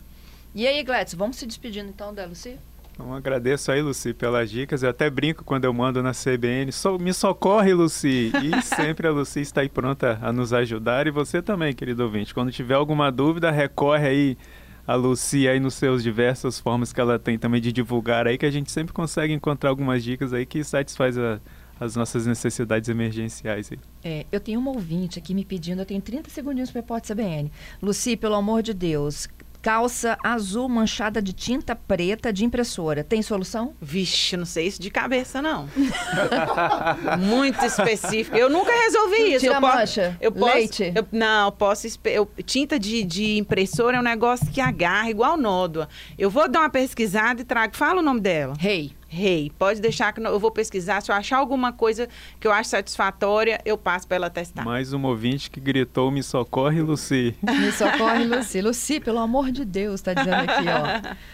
E 0.53 0.67
aí, 0.67 0.83
Gladys, 0.83 1.15
vamos 1.15 1.37
se 1.37 1.47
despedindo 1.47 1.89
então 1.89 2.13
da 2.13 2.27
Lucy? 2.27 2.59
Então 3.01 3.15
agradeço 3.15 3.73
aí, 3.73 3.81
Luci, 3.81 4.13
pelas 4.13 4.51
dicas. 4.51 4.83
Eu 4.83 4.91
até 4.91 5.09
brinco 5.09 5.43
quando 5.43 5.65
eu 5.65 5.73
mando 5.73 6.03
na 6.03 6.13
CBN. 6.13 6.71
"So- 6.71 6.99
me 6.99 7.15
socorre, 7.15 7.73
Luci! 7.73 8.31
E 8.43 8.61
sempre 8.63 9.09
a 9.09 9.11
Luci 9.11 9.41
está 9.41 9.63
aí 9.63 9.71
pronta 9.71 10.19
a 10.21 10.31
nos 10.31 10.53
ajudar. 10.53 11.07
E 11.07 11.11
você 11.11 11.41
também, 11.41 11.73
querido 11.75 12.03
ouvinte. 12.05 12.35
Quando 12.35 12.53
tiver 12.53 12.75
alguma 12.75 13.11
dúvida, 13.11 13.51
recorre 13.51 14.07
aí 14.07 14.39
a 14.87 14.95
Luci 14.97 15.49
aí 15.49 15.59
nos 15.59 15.75
seus 15.75 16.03
diversas 16.03 16.61
formas 16.61 16.93
que 16.93 17.01
ela 17.01 17.19
tem 17.19 17.39
também 17.39 17.61
de 17.61 17.73
divulgar 17.73 18.27
aí, 18.27 18.37
que 18.37 18.45
a 18.47 18.51
gente 18.51 18.71
sempre 18.71 18.93
consegue 18.93 19.33
encontrar 19.33 19.71
algumas 19.71 20.05
dicas 20.05 20.35
aí 20.35 20.45
que 20.45 20.63
satisfaz 20.63 21.17
a- 21.17 21.41
as 21.81 21.97
nossas 21.97 22.27
necessidades 22.27 22.91
emergenciais 22.91 23.73
aí. 23.73 23.79
É, 24.05 24.27
eu 24.31 24.39
tenho 24.41 24.61
uma 24.61 24.73
ouvinte 24.73 25.19
aqui 25.19 25.33
me 25.33 25.45
pedindo, 25.47 25.81
eu 25.81 25.87
tenho 25.87 26.03
30 26.03 26.29
segundinhos 26.29 26.71
para 26.71 26.83
repórter 26.83 27.17
CBN. 27.17 27.51
Luci, 27.81 28.15
pelo 28.17 28.35
amor 28.35 28.63
de 28.63 28.75
Deus, 28.75 29.27
calça 29.63 30.17
azul 30.25 30.69
manchada 30.69 31.21
de 31.21 31.33
tinta 31.33 31.75
preta 31.77 32.33
de 32.33 32.45
impressora. 32.45 33.05
Tem 33.05 33.23
solução? 33.23 33.75
Vixe, 33.81 34.37
não 34.37 34.45
sei 34.47 34.67
isso 34.67 34.81
de 34.81 34.91
cabeça, 34.91 35.41
não. 35.43 35.69
Muito 37.19 37.65
específico. 37.65 38.37
Eu 38.37 38.49
nunca 38.49 38.71
resolvi 38.73 39.33
isso. 39.33 39.41
Tira 39.41 39.55
eu 39.55 39.59
a 39.59 39.61
posso- 39.61 39.77
mancha. 39.77 40.17
Eu 40.21 40.33
posso, 40.33 40.55
Leite. 40.55 40.93
eu- 40.95 41.07
não, 41.13 41.47
eu 41.47 41.53
posso. 41.53 41.87
eu- 42.05 42.31
tinta 42.45 42.79
de, 42.79 43.03
de 43.05 43.39
impressora 43.39 43.97
é 43.97 44.01
um 44.01 44.05
negócio 44.05 44.47
que 44.51 44.61
agarra 44.61 45.11
igual 45.11 45.37
nódoa. 45.37 45.89
Eu 46.19 46.31
vou 46.31 46.49
dar 46.49 46.61
uma 46.61 46.71
pesquisada 46.71 47.41
e 47.41 47.45
trago. 47.45 47.77
Fala 47.77 48.01
o 48.01 48.03
nome 48.03 48.21
dela. 48.21 48.55
Rei. 48.59 48.93
Rei, 49.13 49.51
pode 49.59 49.81
deixar 49.81 50.13
que 50.13 50.21
eu 50.21 50.39
vou 50.39 50.53
pesquisar. 50.53 51.01
Se 51.01 51.11
eu 51.11 51.17
achar 51.17 51.39
alguma 51.39 51.73
coisa 51.73 52.09
que 52.39 52.47
eu 52.47 52.53
acho 52.53 52.71
satisfatória, 52.71 53.61
eu 53.65 53.77
passo 53.77 54.07
para 54.07 54.15
ela 54.15 54.31
testar. 54.31 54.65
Mais 54.65 54.93
um 54.93 55.05
ouvinte 55.05 55.51
que 55.51 55.59
gritou: 55.59 56.13
Me 56.13 56.23
socorre, 56.23 56.81
Luci. 56.81 57.35
Me 57.43 57.73
socorre, 57.73 58.25
Luci. 58.25 58.61
Luci, 58.61 59.01
pelo 59.01 59.19
amor 59.19 59.51
de 59.51 59.65
Deus, 59.65 60.01
tá 60.01 60.15
dizendo 60.15 60.37
aqui, 60.37 60.65
ó. 60.69 61.15